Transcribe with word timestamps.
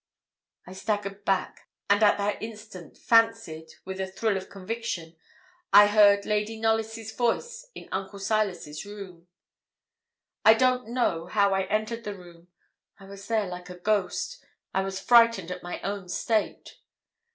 I 0.65 0.73
staggered 0.73 1.23
back, 1.25 1.69
and 1.87 2.01
at 2.01 2.17
that 2.17 2.41
instant 2.41 2.97
fancied, 2.97 3.67
with 3.85 4.01
a 4.01 4.07
thrill 4.11 4.35
of 4.35 4.49
conviction, 4.49 5.15
I 5.71 5.85
heard 5.85 6.25
Lady 6.25 6.59
Knollys's 6.59 7.11
voice 7.11 7.69
in 7.75 7.87
Uncle 7.91 8.17
Silas' 8.17 8.83
room. 8.83 9.27
I 10.43 10.55
don't 10.55 10.87
know 10.87 11.27
how 11.27 11.53
I 11.53 11.65
entered 11.67 12.03
the 12.03 12.15
room; 12.17 12.47
I 12.99 13.05
was 13.05 13.27
there 13.27 13.45
like 13.45 13.69
a 13.69 13.77
ghost. 13.77 14.43
I 14.73 14.81
was 14.81 14.99
frightened 14.99 15.51
at 15.51 15.61
my 15.61 15.79
own 15.81 16.09
state. 16.09 16.77